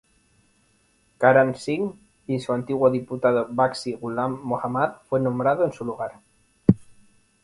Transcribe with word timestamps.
Karan 1.19 1.53
Singh 1.53 1.93
y 2.25 2.39
su 2.39 2.53
antiguo 2.53 2.89
diputado 2.89 3.45
Bakshi 3.47 3.93
Ghulam 3.93 4.41
Mohammad 4.41 4.93
fue 5.07 5.19
nombrado 5.19 5.63
en 5.63 5.73
su 5.73 5.85
lugar. 5.85 6.13